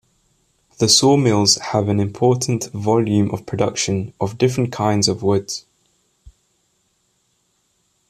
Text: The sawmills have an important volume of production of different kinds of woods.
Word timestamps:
The 0.79 0.89
sawmills 0.89 1.57
have 1.57 1.87
an 1.87 1.99
important 1.99 2.71
volume 2.73 3.29
of 3.29 3.45
production 3.45 4.13
of 4.19 4.39
different 4.39 4.71
kinds 4.71 5.07
of 5.07 5.21
woods. 5.21 5.63